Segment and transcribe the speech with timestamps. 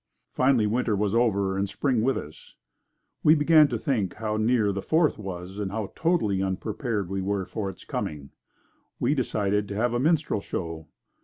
[0.31, 2.55] Finally winter was over and spring with us.
[3.23, 7.45] We began to think how near the Fourth was and how totally unprepared we were
[7.45, 8.31] for its coming.
[8.99, 10.87] We decided to have a minstrel show.